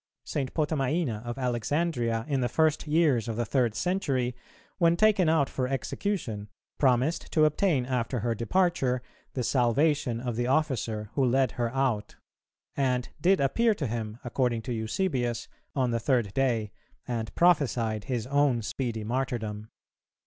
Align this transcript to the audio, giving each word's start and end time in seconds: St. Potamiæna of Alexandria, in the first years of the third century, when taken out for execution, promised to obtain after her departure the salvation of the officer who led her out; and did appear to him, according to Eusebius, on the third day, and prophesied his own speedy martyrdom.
St. 0.23 0.51
Potamiæna 0.55 1.23
of 1.23 1.37
Alexandria, 1.37 2.25
in 2.27 2.41
the 2.41 2.49
first 2.49 2.87
years 2.87 3.27
of 3.27 3.35
the 3.35 3.45
third 3.45 3.75
century, 3.75 4.35
when 4.79 4.97
taken 4.97 5.29
out 5.29 5.47
for 5.47 5.67
execution, 5.67 6.49
promised 6.79 7.31
to 7.31 7.45
obtain 7.45 7.85
after 7.85 8.21
her 8.21 8.33
departure 8.33 9.03
the 9.33 9.43
salvation 9.43 10.19
of 10.19 10.35
the 10.37 10.47
officer 10.47 11.11
who 11.13 11.23
led 11.23 11.51
her 11.51 11.69
out; 11.69 12.15
and 12.75 13.09
did 13.21 13.39
appear 13.39 13.75
to 13.75 13.85
him, 13.85 14.17
according 14.23 14.63
to 14.63 14.73
Eusebius, 14.73 15.47
on 15.75 15.91
the 15.91 15.99
third 15.99 16.33
day, 16.33 16.71
and 17.07 17.35
prophesied 17.35 18.05
his 18.05 18.25
own 18.25 18.63
speedy 18.63 19.03
martyrdom. 19.03 19.69